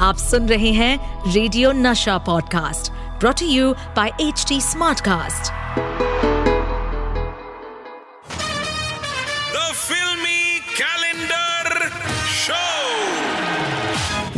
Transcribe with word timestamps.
आप 0.00 0.16
सुन 0.16 0.48
रहे 0.48 0.70
हैं 0.72 1.32
radio 1.32 1.72
Nasha 1.72 2.18
podcast 2.18 2.92
brought 2.92 3.42
you 3.42 3.72
by 3.96 4.08
H 4.20 4.44
T 4.48 4.60
Smartcast 4.60 5.50
the 9.56 9.72
filmy 9.74 10.60
calendar 10.78 11.88
show 12.38 12.62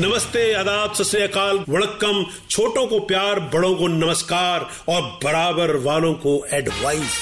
नमस्ते 0.03 0.52
आदाब 0.54 0.93
सत 0.93 1.02
श्री 1.02 1.22
अकाल 1.22 1.64
वड़क्कम 1.68 2.24
छोटों 2.50 2.86
को 2.86 3.00
प्यार 3.00 3.40
बड़ों 3.54 3.74
को 3.74 3.86
नमस्कार 3.86 4.68
और 4.88 5.02
बराबर 5.24 5.76
वालों 5.76 6.14
को 6.14 6.46
एडवाइस 6.52 7.18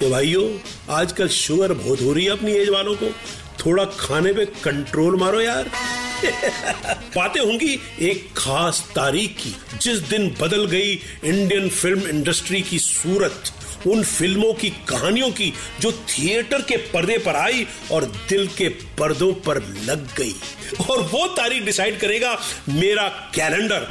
तो 0.00 0.10
भाइयों 0.10 0.48
आजकल 0.94 1.28
शुगर 1.28 1.72
बहुत 1.72 2.02
हो 2.02 2.12
रही 2.12 2.24
है 2.24 2.30
अपनी 2.30 2.52
एज 2.52 2.68
वालों 2.68 2.94
को। 2.94 3.06
थोड़ा 3.58 3.84
खाने 3.84 4.32
पे 4.32 4.44
कंट्रोल 4.44 5.18
मारो 5.20 5.40
यार। 5.40 5.70
बातें 6.26 7.40
होंगी 7.40 7.78
एक 8.02 8.28
खास 8.36 8.80
तारीख 8.94 9.36
की, 9.38 9.54
जिस 9.78 9.98
दिन 10.08 10.28
बदल 10.40 10.66
गई 10.66 10.92
इंडियन 11.24 11.68
फ़िल्म 11.70 12.08
इंडस्ट्री 12.08 12.62
की 12.62 12.78
सूरत, 12.78 13.52
उन 13.86 14.02
फ़िल्मों 14.02 14.52
की 14.54 14.70
कहानियों 14.88 15.30
की 15.30 15.52
जो 15.80 15.92
थिएटर 15.92 16.62
के 16.62 16.76
पर्दे 16.92 17.18
पर 17.18 17.36
आई 17.36 17.66
और 17.92 18.04
दिल 18.28 18.46
के 18.58 18.68
पर्दों 18.98 19.32
पर 19.46 19.62
लग 19.86 20.06
गई। 20.16 20.34
और 20.90 21.02
वो 21.12 21.26
तारीख 21.36 21.64
डिसाइड 21.64 21.98
करेगा 22.00 22.38
मेरा 22.70 23.08
कैलेंडर 23.34 23.88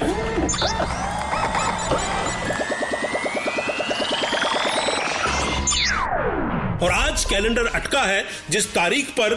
और 6.76 6.92
आज 6.92 7.26
कैलेंडर 7.26 7.66
अटका 7.66 8.02
है, 8.02 8.26
जिस 8.50 8.74
तारीख 8.74 9.10
पर 9.10 9.34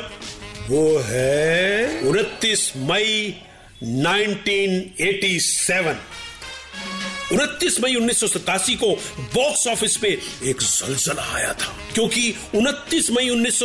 वो 0.69 0.99
है 0.99 2.01
उनतीस 2.09 2.73
मई 2.89 3.11
1987 3.85 5.97
उनतीस 7.33 7.81
मई 7.81 7.95
उन्नीस 7.95 8.21
को 8.81 8.93
बॉक्स 9.35 9.67
ऑफ़िस 9.67 9.97
पे 9.97 10.09
एक 10.45 10.61
जलजला 10.61 11.23
आया 11.35 11.53
था, 11.53 11.75
क्योंकि 11.95 12.35
29 12.55 13.11
मई 13.11 13.29
उन्नीस 13.29 13.59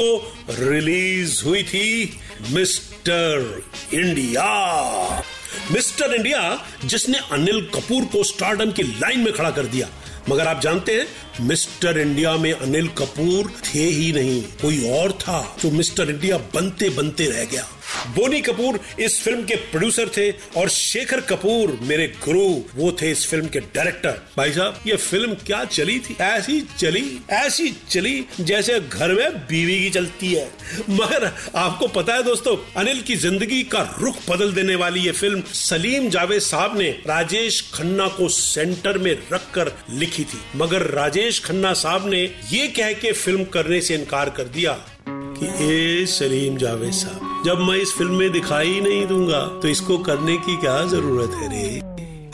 को 0.00 0.34
रिलीज़ 0.50 1.42
हुई 1.44 1.62
थी 1.62 2.18
मिस्टर 2.50 3.62
इंडिया। 3.94 4.46
मिस्टर 5.72 6.14
इंडिया, 6.14 6.66
जिसने 6.84 7.18
अनिल 7.32 7.60
कपूर 7.74 8.04
को 8.04 8.22
स्टार्डम 8.24 8.70
की 8.72 8.82
लाइन 8.82 9.20
में 9.20 9.32
खड़ा 9.32 9.50
कर 9.50 9.66
दिया। 9.66 9.88
मगर 10.28 10.46
आप 10.46 10.60
जानते 10.60 10.92
हैं, 10.92 11.06
मिस्टर 11.40 11.98
इंडिया 11.98 12.36
में 12.36 12.52
अनिल 12.52 12.88
कपूर 12.88 13.52
थे 13.66 13.82
ही 13.82 14.12
नहीं, 14.12 14.42
कोई 14.62 14.88
और 14.90 15.12
था। 15.12 15.56
जो 15.62 15.70
मिस्टर 15.70 16.10
इंडिया 16.10 16.36
बनते 16.54 16.88
बनते 16.90 17.26
रह 17.26 17.44
गया। 17.44 17.66
बोनी 18.16 18.40
कपूर 18.40 18.78
इस 19.00 19.20
फ़िल्म 19.22 19.44
के 19.44 19.56
प्रोड्यूसर 19.70 20.08
थे 20.16 20.30
और 20.60 20.68
शेखर 20.68 21.20
कपूर 21.22 21.78
मेरे 21.82 22.06
गुरु, 22.24 22.48
वो 22.74 22.90
थे 22.92 23.10
इस 23.10 23.26
फ़िल्म 23.28 23.46
के 23.46 23.60
डायरेक्टर 23.60 24.20
भाई 24.36 24.52
साहब, 24.52 24.80
ये 24.86 24.96
फ़िल्म 24.96 25.34
क्या 25.46 25.64
चली 25.66 25.98
थी? 26.00 26.16
ऐसी 26.22 26.60
चली 26.78 27.04
ऐसी 27.32 27.68
चली 27.90 28.24
जैसे 28.40 28.78
घर 28.80 29.12
में 29.12 29.38
बीवी 29.46 29.78
की 29.80 29.90
चलती 29.90 30.32
है। 30.32 30.48
मगर 30.90 31.30
आपको 31.56 31.86
पता 31.90 32.14
है 32.14 32.22
दोस्तों, 32.22 32.56
अनिल 32.76 33.00
की 33.02 33.16
ज़िंदगी 33.16 33.62
का 33.64 33.82
रुख 34.00 34.16
बदल 34.28 34.52
देने 34.52 34.74
वाली 34.74 35.00
ये 35.00 35.12
फ़िल्म 35.12 35.42
सलीम 35.54 36.08
जावेद 36.10 36.40
साहब 36.42 36.78
ने 36.78 36.88
राजेश 37.06 37.60
खन्ना 37.74 38.06
को 38.08 38.28
सेंटर 38.28 38.98
में 38.98 39.12
रखकर 39.32 39.72
लिखी 39.90 40.24
थी। 40.24 40.40
मगर 40.56 40.86
राजेश 40.92 41.40
खन्ना 41.44 41.72
साहब 41.74 42.08
ने 42.08 42.22
ये 42.52 42.66
कह 42.68 42.92
के 42.94 43.12
फ़िल्म 43.14 43.44
करने 43.54 43.80
से 43.80 43.94
इनकार 43.94 44.30
कर 44.30 44.44
दिया 44.54 44.72
कि 45.08 45.46
ए 45.64 46.06
सलीम 46.08 46.56
जावेद 46.58 46.92
साहब 46.94 47.31
जब 47.44 47.58
मैं 47.58 47.76
इस 47.76 47.92
फ़िल्म 47.92 48.14
में 48.14 48.30
दिखाई 48.32 48.80
नहीं 48.80 49.06
दूँगा 49.06 49.40
तो 49.62 49.68
इसको 49.68 49.96
करने 50.00 50.36
की 50.38 50.56
क्या 50.56 50.82
ज़रूरत 50.88 51.30
है 51.34 51.48
रे? 51.48 51.80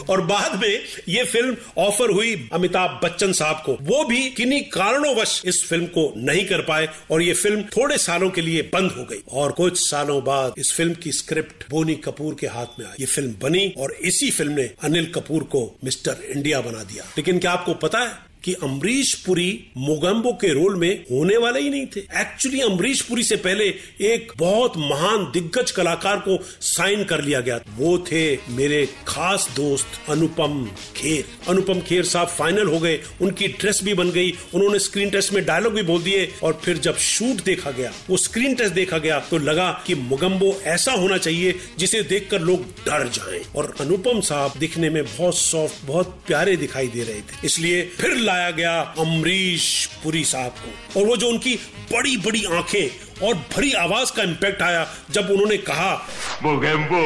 और 0.04 0.20
बाद 0.26 0.58
में 0.60 0.84
ये 1.08 1.22
फ़िल्म 1.24 1.56
ऑफ़र 1.78 2.10
हुई 2.10 2.48
अमिताभ 2.52 3.00
बच्चन 3.04 3.32
साहब 3.32 3.62
को। 3.66 3.72
वो 3.82 4.04
भी 4.04 4.28
किन्हीं 4.30 4.62
कारणोंवश 4.70 5.40
इस 5.44 5.64
फ़िल्म 5.68 5.86
को 5.86 6.12
नहीं 6.16 6.44
कर 6.44 6.60
पाए 6.60 6.88
और 7.10 7.22
ये 7.22 7.34
फ़िल्म 7.34 7.62
थोड़े 7.76 7.98
सालों 7.98 8.30
के 8.30 8.40
लिए 8.40 8.62
बंद 8.74 8.92
हो 8.92 9.04
गई। 9.04 9.22
और 9.32 9.52
कुछ 9.52 9.78
सालों 9.80 10.22
बाद 10.24 10.54
इस 10.58 10.72
फ़िल्म 10.76 10.94
की 10.94 11.12
स्क्रिप्ट 11.12 11.68
बोनी 11.70 11.94
कपूर 12.04 12.36
के 12.40 12.46
हाथ 12.46 12.78
में 12.78 12.86
आई। 12.86 12.94
ये 13.00 13.06
फ़िल्म 13.06 13.34
बनी 13.42 13.66
और 13.78 13.92
इसी 14.02 14.30
फ़िल्म 14.30 14.52
ने 14.52 14.70
अनिल 14.82 15.12
कपूर 15.14 15.42
को 15.46 15.66
मिस्टर 15.84 16.24
इंडिया 16.36 16.60
बना 16.60 16.84
दिया। 16.84 17.04
लेकिन 17.18 17.38
क्या 17.38 17.52
आपको 17.52 17.74
पता 17.82 17.98
है 17.98 18.27
कि 18.48 18.54
अमरीश 18.62 19.12
पुरी 19.14 19.48
मोगम्बो 19.76 20.30
के 20.32 20.52
रोल 20.54 20.76
में 20.76 21.04
होने 21.04 21.36
वाले 21.36 21.60
ही 21.60 21.70
नहीं 21.70 21.86
थे। 21.86 22.00
एक्चुअली 22.20 22.60
अमरीश 22.60 23.00
पुरी 23.00 23.22
से 23.22 23.36
पहले 23.36 23.64
एक 24.08 24.32
बहुत 24.36 24.76
महान 24.78 25.24
दिग्गज 25.34 25.70
कलाकार 25.70 26.16
को 26.18 26.38
साइन 26.60 27.04
कर 27.04 27.22
लिया 27.24 27.40
गया। 27.40 27.58
वो 27.76 27.96
थे 28.02 28.22
मेरे 28.50 28.84
खास 29.08 29.48
दोस्त 29.56 30.10
अनुपम 30.10 30.64
खेर। 30.96 31.24
अनुपम 31.48 31.80
खेर 31.80 32.04
साहब 32.04 32.28
फाइनल 32.28 32.66
हो 32.66 32.78
गए। 32.78 32.98
उनकी 33.20 33.48
ड्रेस 33.50 33.80
भी 33.84 33.94
बन 33.94 34.10
गई। 34.10 34.32
उन्होंने 34.54 34.78
स्क्रीन 34.78 35.10
टेस्ट 35.10 35.32
में 35.32 35.44
डायलॉग 35.44 35.74
भी 35.74 35.82
बोल 35.82 36.02
दिए 36.02 36.26
और 36.42 36.60
फिर 36.64 36.78
जब 36.78 36.96
शूट 37.08 37.44
देखा 37.44 37.70
गया, 37.70 37.92
वो 38.10 38.16
स्क्रीन 38.16 38.54
टेस्ट 38.54 38.74
देखा 38.74 38.98
गया 38.98 39.20
तो 39.20 39.38
लगा 39.40 39.70
कि 39.86 39.94
मोगम्बो 40.06 40.52
ऐसा 40.66 40.92
होना 40.94 41.18
चाहिए 41.18 41.54
जिसे 41.78 42.02
देखकर 42.04 42.40
लोग 42.40 42.64
डर 42.86 43.08
जाएँ। 43.10 43.42
और 43.56 43.74
अनुपम 43.80 44.20
साहब 44.22 44.58
दिखने 44.58 44.90
में 44.90 45.02
बहुत 45.04 45.38
सॉफ्ट 45.38 45.86
बहुत 45.86 46.18
प्यारे 46.26 46.56
दिखाई 46.56 46.88
दे 46.88 47.02
रहे 47.02 47.20
थे। 47.20 47.46
इसलिए 47.46 47.82
फिर 47.98 48.16
लाया 48.18 48.37
गया 48.58 48.74
अमरीश 48.98 49.64
पुरी 50.02 50.24
साहब 50.24 50.54
को 50.58 51.00
और 51.00 51.06
वो 51.06 51.16
जो 51.16 51.28
उनकी 51.28 51.54
बड़ी 51.92 52.16
बड़ी 52.26 52.44
आँखें 52.58 53.26
और 53.26 53.34
भरी 53.54 53.72
आवाज़ 53.84 54.12
का 54.16 54.22
इम्पैक्ट 54.22 54.62
आया 54.62 54.82
जब 55.10 55.30
उन्होंने 55.30 55.56
कहा 55.70 55.94
मोगेम्बो 56.42 57.02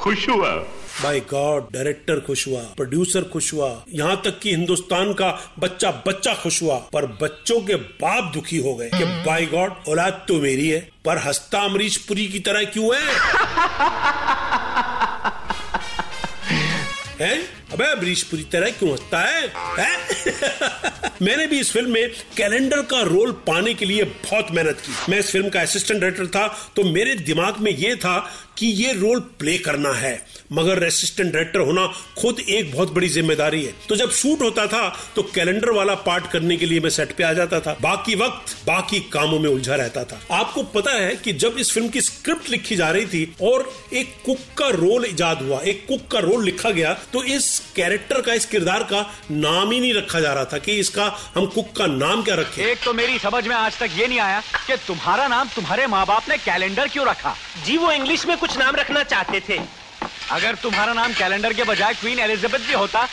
खुश 0.00 0.28
हुआ 0.28 0.52
बाय 1.02 1.20
गॉड 1.30 1.68
डायरेक्टर 1.72 2.20
खुश 2.20 2.46
हुआ 2.48 2.60
प्रोड्यूसर 2.76 3.22
खुश 3.32 3.52
हुआ 3.54 3.68
यहाँ 3.94 4.16
तक 4.24 4.38
कि 4.40 4.50
हिंदुस्तान 4.50 5.12
का 5.20 5.30
बच्चा 5.58 5.90
बच्चा 6.06 6.34
खुश 6.42 6.62
हुआ 6.62 6.76
पर 6.92 7.06
बच्चों 7.22 7.60
के 7.60 7.74
बाप 8.02 8.32
दुखी 8.34 8.58
हो 8.66 8.74
गए 8.74 8.88
कि 8.90 9.04
बाय 9.26 9.46
गॉड 9.46 9.72
औलाद 9.88 10.24
तो 10.28 10.40
मेरी 10.40 10.68
है 10.68 10.80
पर 11.04 11.18
हस्ता 11.26 11.60
अमरीश 11.64 11.96
पुरी 12.08 12.26
की 12.28 12.40
तरह 12.50 12.64
क्यों 12.76 12.94
है 12.96 13.02
हैं? 17.22 17.38
अबे 17.72 17.84
अमरीश 17.86 18.22
पुरी 18.22 18.44
तरह 18.52 18.70
क्यों 18.70 18.90
हंसता 18.90 19.20
है, 19.20 19.42
है? 19.78 20.21
मैंने 21.22 21.46
भी 21.46 21.60
इस 21.60 21.72
फ़िल्म 21.72 21.90
में 21.90 22.10
कैलेंडर 22.36 22.82
का 22.82 23.00
रोल 23.02 23.32
पाने 23.46 23.74
के 23.74 23.84
लिए 23.84 24.04
बहुत 24.04 24.50
मेहनत 24.50 24.80
की। 24.80 25.12
मैं 25.12 25.18
इस 25.18 25.30
फ़िल्म 25.30 25.48
का 25.48 25.60
असिस्टेंट 25.60 26.00
डायरेक्टर 26.00 26.26
था 26.26 26.46
तो 26.76 26.84
मेरे 26.84 27.14
दिमाग 27.14 27.58
में 27.58 27.72
ये 27.72 27.94
था 27.96 28.18
कि 28.58 28.66
ये 28.66 28.92
रोल 28.92 29.20
प्ले 29.20 29.58
करना 29.58 29.92
है। 29.92 30.14
मगर 30.52 30.84
असिस्टेंट 30.84 31.32
डायरेक्टर 31.32 31.60
होना 31.60 31.86
खुद 32.18 32.40
एक 32.40 32.72
बहुत 32.72 32.92
बड़ी 32.94 33.08
ज़िम्मेदारी 33.10 33.62
है। 33.64 33.72
तो 33.88 33.96
जब 33.96 34.10
शूट 34.12 34.42
होता 34.42 34.66
था 34.66 34.88
तो 35.16 35.22
कैलेंडर 35.34 35.70
वाला 35.72 35.94
पार्ट 36.02 36.26
करने 36.32 36.56
के 36.56 36.66
लिए 36.66 36.80
मैं 36.80 36.90
सेट 36.90 37.12
पे 37.16 37.24
आ 37.24 37.32
जाता 37.32 37.60
था। 37.60 37.76
बाकी 37.82 38.14
वक्त 38.16 38.56
बाकी 38.66 39.00
कामों 39.12 39.38
में 39.38 39.48
उलझा 39.50 39.74
रहता 39.74 40.04
था। 40.04 40.20
आपको 40.32 40.62
पता 40.72 40.92
है 40.94 41.14
कि 41.16 41.32
जब 41.34 41.56
इस 41.58 41.72
फ़िल्म 41.72 41.88
की 41.88 42.00
स्क्रिप्ट 42.02 42.50
लिखी 42.50 42.76
जा 42.76 42.90
रही 42.90 43.06
थी 43.06 43.24
और 43.42 43.70
एक 43.92 44.14
कुक 44.24 44.38
का 44.58 44.68
रोल 44.70 45.04
इजाद 45.04 45.42
हुआ 45.42 45.60
एक 45.62 45.84
कुक 45.88 46.06
का 46.12 46.18
रोल 46.20 46.44
लिखा 46.44 46.70
गया 46.72 46.92
तो 47.12 47.22
इस 47.34 47.58
कैरेक्टर 47.76 48.20
का 48.20 48.34
इस 48.34 48.46
किरदार 48.46 48.82
का 48.84 49.00
नाम 49.30 49.70
ही 49.70 49.80
नहीं 49.80 49.94
रखा 49.94 50.20
जा 50.20 50.32
रहा 50.32 50.44
था 50.44 50.58
कि 50.58 50.72
इसका 50.80 51.06
हम 51.34 51.46
कुक 51.48 51.72
का 51.76 51.86
नाम 51.88 52.22
क्या 52.22 52.34
रखें। 52.34 52.62
एक 52.62 52.84
तो 52.84 52.92
मेरी 52.94 53.18
समझ 53.18 53.46
में 53.46 53.54
आज 53.56 53.78
तक 53.78 53.98
ये 53.98 54.06
नहीं 54.06 54.18
आया 54.20 54.40
कि 54.66 54.76
तुम्हारा 54.86 55.26
नाम 55.28 55.48
तुम्हारे 55.54 55.86
माँ 55.86 56.04
बाप 56.06 56.28
ने 56.28 56.36
कैलेंडर 56.38 56.88
क्यों 56.88 57.06
रखा। 57.06 57.34
जी 57.66 57.76
वो 57.76 57.92
इंग्लिश 57.92 58.26
में 58.26 58.36
कुछ 58.38 58.58
नाम 58.58 58.76
रखना 58.76 59.02
चाहते 59.04 59.40
थे। 59.48 59.58
अगर 60.30 60.54
तुम्हारा 60.62 60.92
नाम 60.92 61.12
कैलेंडर 61.12 61.52
के 61.52 61.64
बजाय 61.64 61.94
क्वीन 61.94 62.18
एलिजाबेथ 62.18 62.66
भी 62.68 62.72
होता, 62.74 63.06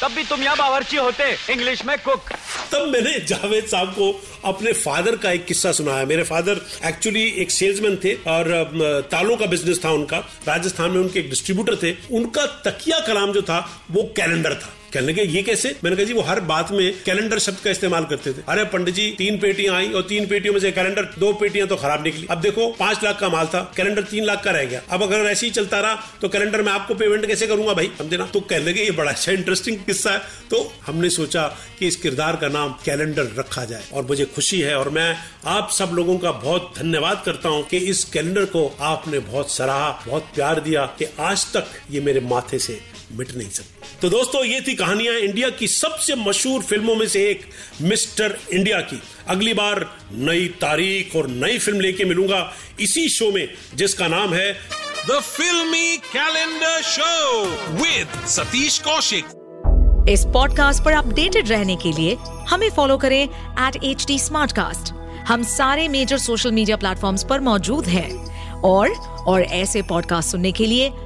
तब 0.00 0.12
भी 0.12 0.24
तुम 0.24 0.42
यहाँ 0.42 0.56
बावर्ची 0.56 0.96
होते, 0.96 1.24
इंग्लिश 1.50 1.84
में 1.84 1.96
कुक। 1.98 2.32
तब 2.72 2.88
मैंने 2.88 3.18
जावेद 3.20 3.66
साहब 3.66 3.90
को 3.90 4.10
अपने 4.44 4.72
फादर 4.74 5.16
का 5.16 5.30
एक 5.30 5.44
किस्सा 5.46 5.72
सुनाया। 5.72 6.04
मेरे 6.04 6.22
फादर 6.22 6.60
एक्चुअली 6.84 7.22
एक 7.42 7.50
सेल्समैन 7.50 7.96
थे 8.04 8.14
और 8.28 9.04
तालों 9.12 9.36
का 9.36 9.46
बिज़नेस 9.46 9.84
था 9.84 9.90
उनका। 9.90 10.18
राजस्थान 10.48 10.90
में 10.90 11.00
उनके 11.00 11.20
एक 11.20 11.30
डिस्ट्रीब्यूटर 11.30 11.76
थे। 11.82 11.96
उनका 12.12 12.46
तकिया 12.66 12.98
कलाम 13.06 13.32
जो 13.32 13.42
था, 13.42 13.58
वो 13.90 14.02
कैलेंडर 14.16 14.54
था। 14.54 14.72
कहने 14.94 15.06
लगे, 15.06 15.22
ये 15.24 15.42
कैसे? 15.42 15.74
मैंने 15.84 15.96
कहा, 15.96 16.04
जी, 16.04 16.12
वो 16.12 16.22
हर 16.22 16.40
बात 16.42 16.70
में 16.72 17.02
कैलेंडर 17.04 17.38
शब्द 17.38 17.58
का 17.64 17.70
इस्तेमाल 17.70 18.04
करते 18.04 18.32
थे। 18.32 18.42
अरे, 18.48 18.64
पंडित 18.66 18.94
जी, 18.94 19.10
तीन 19.18 19.38
पेटियाँ 19.38 19.74
आई 19.76 19.88
और 19.90 20.02
तीन 20.02 20.26
पेटियों 20.26 20.54
में 20.54 20.60
से 20.60 20.72
कैलेंडर, 20.72 21.08
दो 21.18 21.32
पेटियाँ 21.34 21.68
तो 21.68 21.76
खराब 21.76 22.04
निकली। 22.04 22.26
अब 22.30 22.40
देखो, 22.40 22.66
पाँच 22.74 23.04
लाख 23.04 23.18
का 23.20 23.28
माल 23.28 23.46
था, 23.46 23.60
कैलेंडर 23.76 24.02
तीन 24.04 24.24
लाख 24.24 24.42
का 24.44 24.50
रह 24.50 24.64
गया। 24.64 24.82
अब 24.90 25.02
अगर 25.02 25.26
ऐसे 25.26 25.46
ही 25.46 25.52
चलता 25.52 25.80
रहा 25.80 25.94
तो 26.22 26.28
कैलेंडर 26.28 26.62
में 26.62 26.70
आपको 26.72 26.94
पेमेंट 26.94 27.26
कैसे 27.26 27.46
करूँगा 27.46 27.72
भाई? 27.74 27.90
हम 28.00 28.08
देना 28.08 28.26
तो 28.26 28.40
कहने 28.42 28.64
लगे, 28.64 28.82
ये 28.82 28.90
बड़ा 28.92 29.10
अच्छा 29.10 29.32
इंटरेस्टिंग 29.32 29.78
किस्सा 29.86 30.10
है। 30.10 30.22
तो 30.50 30.72
हमने 30.86 31.10
सोचा 31.10 31.46
कि 31.78 31.86
इस 31.86 31.96
किरदार 31.96 32.36
का 32.36 32.48
नाम 32.48 32.72
कैलेंडर 32.84 33.30
रखा 33.38 33.64
जाए 33.64 33.84
और 33.92 34.06
मुझे 34.06 34.24
खुशी 34.34 34.60
है 34.60 34.76
और 34.76 34.88
मैं 34.90 35.14
आप 35.48 35.70
सब 35.72 35.90
लोगों 35.94 36.18
का 36.18 36.32
बहुत 36.32 36.72
धन्यवाद 36.78 37.22
करता 37.26 37.48
हूँ 37.48 37.66
कि 37.68 37.78
इस 37.86 38.04
कैलेंडर 38.04 38.44
को 38.46 38.66
आपने 38.82 39.18
बहुत 39.20 39.50
सराहा, 39.50 39.90
बहुत 40.06 40.30
प्यार 40.34 40.60
दिया 40.60 40.86
कि 40.98 41.06
आज 41.20 41.46
तक 41.52 41.70
ये 41.90 42.00
मेरे 42.00 42.20
माथे 42.22 42.58
से 42.58 42.80
मिट 43.18 43.34
नहीं 43.36 43.50
सकती। 43.50 43.98
तो 44.02 44.08
दोस्तों, 44.08 44.44
ये 44.44 44.60
थी 44.60 44.74
कहानियाँ 44.74 45.14
इंडिया 45.14 45.50
की 45.50 45.68
सबसे 45.68 46.14
मशहूर 46.14 46.62
फ़िल्मों 46.62 46.96
में 46.96 47.08
से 47.08 47.30
एक, 47.30 47.40
मिस्टर 47.82 48.38
इंडिया 48.52 48.80
की। 48.80 49.02
अगली 49.28 49.54
बार 49.54 49.98
नई 50.12 50.48
तारीख 50.48 51.16
और 51.16 51.28
नई 51.28 51.58
फ़िल्म 51.58 51.80
लेके 51.80 52.04
मिलूँगा 52.04 52.52
इसी 52.80 53.08
शो 53.08 53.32
में, 53.32 53.48
जिसका 53.74 54.08
नाम 54.08 54.34
है 54.34 54.56
The 55.04 55.20
Filmy 55.20 55.88
Calendar 56.12 56.76
Show 56.90 57.48
with 57.80 58.36
Satish 58.36 58.82
Kaushik. 58.82 59.24
इस 60.08 60.24
पॉडकास्ट 60.24 60.84
पर 60.84 60.92
अपडेटेड 60.92 61.48
रहने 61.48 61.76
के 61.76 61.92
लिए 61.92 62.16
हमें 62.48 62.70
फॉलो 62.70 62.98
करें 62.98 63.22
एट 63.24 63.84
एच 63.84 64.04
टी 64.06 64.18
हम 65.28 65.42
सारे 65.42 65.88
मेजर 65.88 66.18
सोशल 66.18 66.52
मीडिया 66.52 66.76
प्लेटफॉर्म्स 66.76 67.24
पर 67.30 67.40
मौजूद 67.40 67.86
हैं। 67.86 68.34
और 68.60 68.88
और 69.26 69.42
ऐसे 69.42 69.82
पॉडकास्ट 69.82 70.30
सुनने 70.30 70.52
के 70.52 70.66
लिए 70.66 70.90